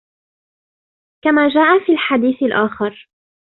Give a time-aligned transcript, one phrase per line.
[1.23, 3.09] كَمَا جَاءَ فِي الْحَدِيثِ الْآخَرِ